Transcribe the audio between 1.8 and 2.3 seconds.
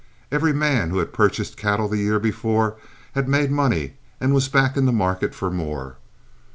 the year